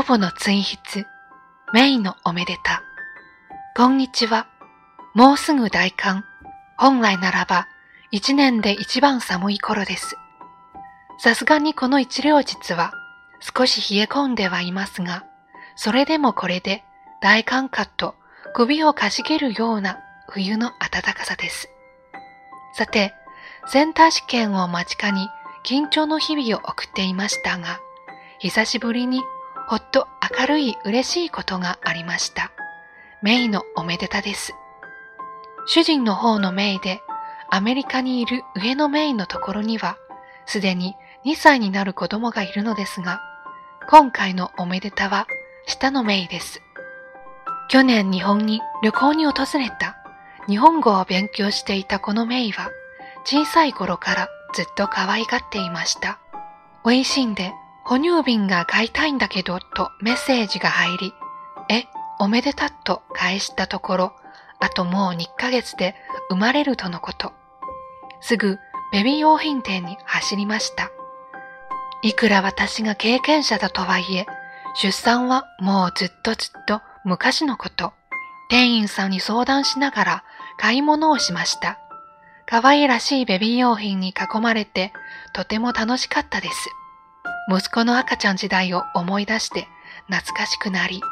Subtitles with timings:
[0.00, 1.06] ほぼの追筆、
[1.74, 2.82] メイのおめでた。
[3.76, 4.46] こんにちは。
[5.12, 6.24] もうすぐ大寒。
[6.78, 7.68] 本来ならば、
[8.10, 10.16] 一年で一番寒い頃です。
[11.18, 12.94] さすがにこの一両日は、
[13.40, 15.26] 少し冷え込んではいますが、
[15.76, 16.82] それでもこれで
[17.20, 18.14] 大寒下と
[18.54, 19.98] 首をかしげるような
[20.30, 21.68] 冬の暖かさです。
[22.72, 23.12] さて、
[23.66, 25.28] センター試験を間近に
[25.62, 27.80] 緊張の日々を送っていましたが、
[28.38, 29.20] 久しぶりに
[29.70, 32.50] ほっと明るい嬉しいことがありました。
[33.22, 34.52] メイのおめでたです。
[35.64, 37.00] 主人の方のメイで、
[37.50, 39.96] アメリカにいる上のメイのところには、
[40.44, 43.20] すでに2歳になる子供がいるのですが、
[43.88, 45.28] 今回のおめでたは
[45.68, 46.60] 下のメイです。
[47.68, 50.02] 去年日本に旅行に訪れた
[50.48, 52.70] 日本語を勉強していたこのメイは、
[53.24, 56.18] 小さい頃からずっと可愛がっていました。
[56.84, 57.52] 美味しいんで
[57.84, 61.14] 哺乳瓶が買いたいんだけどとメッセージが入り、
[61.68, 61.84] え、
[62.18, 64.12] おめでたっと返したところ、
[64.60, 65.94] あともう2ヶ月で
[66.28, 67.32] 生まれるとのこと。
[68.20, 68.58] すぐ
[68.92, 70.90] ベビー用品店に走りました。
[72.02, 74.26] いくら私が経験者だとはいえ、
[74.74, 77.92] 出産はもうずっとずっと昔のこと。
[78.50, 80.24] 店員さんに相談しながら
[80.58, 81.78] 買い物をしました。
[82.46, 84.92] 可愛らしいベビー用品に囲まれて
[85.32, 86.68] とても楽しかったです。
[87.48, 89.68] 息子の赤ちゃん時代を思い出して
[90.08, 91.02] 懐かしくなり、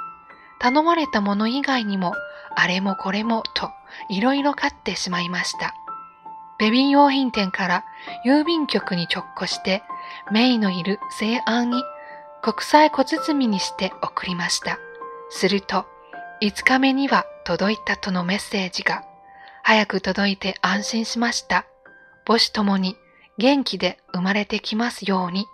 [0.59, 2.15] 頼まれたもの以外にも
[2.57, 3.71] あれもこれもと
[4.09, 5.75] いろいろ買ってしまいました。
[6.59, 7.85] ベビー用品店から
[8.27, 9.83] 郵便局に直行して
[10.33, 11.83] メイのいる西安に
[12.43, 14.79] 国際小包にして送りました。
[15.31, 15.87] すると
[16.43, 19.05] 5日目には届いたとのメッセージが
[19.63, 21.65] 早く届いて安心しました。
[22.27, 22.97] 母子ともに
[23.39, 25.47] 元気で生まれてきますように。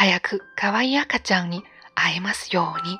[0.00, 1.62] 早く可愛い赤ちゃんに
[1.94, 2.98] 会えますように。